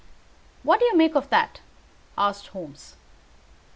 "What 0.63 0.79
do 0.79 0.87
you 0.87 0.97
make 0.97 1.13
of 1.13 1.29
that?" 1.29 1.59
asked 2.17 2.47
Holmes. 2.47 2.95